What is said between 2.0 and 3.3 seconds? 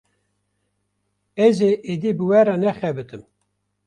bi we re nexebitim.